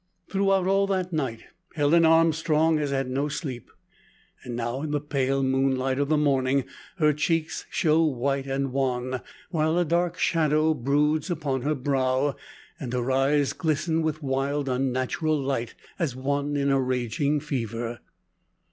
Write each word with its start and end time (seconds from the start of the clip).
Throughout 0.31 0.65
all 0.65 0.87
that 0.87 1.13
night 1.13 1.43
Helen 1.75 2.05
Armstrong 2.05 2.77
has 2.77 2.89
had 2.89 3.07
no 3.07 3.27
sleep; 3.27 3.69
and 4.43 4.55
now, 4.55 4.81
in 4.81 4.89
the 4.89 4.99
pale 4.99 5.43
moonlight 5.43 5.99
of 5.99 6.09
the 6.09 6.17
morning, 6.17 6.65
her 6.97 7.13
cheeks 7.13 7.67
show 7.69 8.03
white 8.03 8.47
and 8.47 8.73
wan, 8.73 9.21
while 9.51 9.77
a 9.77 9.85
dark 9.85 10.17
shadow 10.17 10.73
broods 10.73 11.29
upon 11.29 11.61
her 11.61 11.75
brow, 11.75 12.35
and 12.79 12.91
her 12.93 13.11
eyes 13.11 13.53
glisten 13.53 14.01
with 14.01 14.23
wild 14.23 14.67
unnatural 14.67 15.39
light, 15.39 15.75
as 15.99 16.15
one 16.15 16.55
in 16.57 16.71
a 16.71 16.81
raging 16.81 17.39
fever. 17.39 17.99